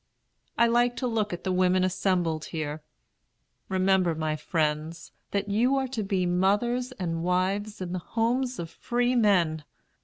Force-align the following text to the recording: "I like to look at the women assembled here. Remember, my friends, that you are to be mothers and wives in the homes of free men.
"I 0.57 0.65
like 0.65 0.95
to 0.95 1.05
look 1.05 1.31
at 1.31 1.43
the 1.43 1.51
women 1.51 1.83
assembled 1.83 2.45
here. 2.45 2.81
Remember, 3.69 4.15
my 4.15 4.35
friends, 4.35 5.11
that 5.29 5.47
you 5.47 5.75
are 5.75 5.87
to 5.89 6.01
be 6.01 6.25
mothers 6.25 6.91
and 6.93 7.21
wives 7.21 7.81
in 7.81 7.93
the 7.93 7.99
homes 7.99 8.57
of 8.57 8.71
free 8.71 9.13
men. 9.15 9.63